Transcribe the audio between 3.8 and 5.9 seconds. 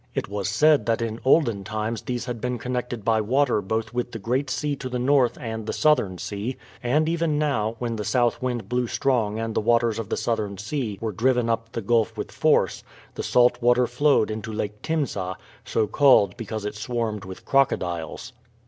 with the Great Sea to the north and the